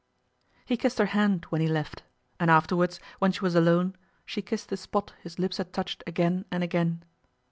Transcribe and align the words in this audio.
He 0.65 0.77
kissed 0.77 0.97
her 0.97 1.05
hand 1.13 1.45
when 1.49 1.61
he 1.61 1.67
left, 1.67 2.01
and 2.39 2.49
afterwards, 2.49 2.99
when 3.19 3.31
she 3.31 3.41
was 3.41 3.53
alone, 3.53 3.95
she 4.25 4.41
kissed 4.41 4.69
the 4.69 4.77
spot 4.77 5.13
his 5.21 5.37
lips 5.37 5.57
had 5.57 5.73
touched 5.73 6.03
again 6.07 6.43
and 6.49 6.63
again. 6.63 7.03